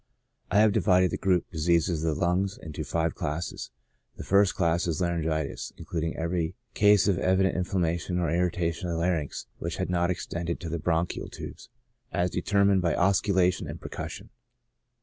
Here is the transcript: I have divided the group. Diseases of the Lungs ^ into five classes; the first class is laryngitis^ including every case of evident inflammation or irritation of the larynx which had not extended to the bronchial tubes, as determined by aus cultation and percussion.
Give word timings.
I 0.49 0.57
have 0.61 0.71
divided 0.71 1.11
the 1.11 1.17
group. 1.17 1.45
Diseases 1.51 2.03
of 2.03 2.15
the 2.15 2.21
Lungs 2.25 2.57
^ 2.57 2.63
into 2.65 2.83
five 2.83 3.13
classes; 3.13 3.69
the 4.15 4.23
first 4.23 4.55
class 4.55 4.87
is 4.87 4.99
laryngitis^ 4.99 5.73
including 5.77 6.17
every 6.17 6.55
case 6.73 7.07
of 7.07 7.19
evident 7.19 7.55
inflammation 7.55 8.17
or 8.17 8.31
irritation 8.31 8.87
of 8.87 8.93
the 8.93 8.99
larynx 8.99 9.45
which 9.59 9.75
had 9.75 9.91
not 9.91 10.09
extended 10.09 10.59
to 10.59 10.69
the 10.69 10.79
bronchial 10.79 11.29
tubes, 11.29 11.69
as 12.11 12.31
determined 12.31 12.81
by 12.81 12.95
aus 12.95 13.21
cultation 13.21 13.69
and 13.69 13.79
percussion. 13.79 14.31